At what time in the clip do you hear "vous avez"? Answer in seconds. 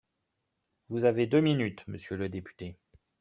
0.89-1.27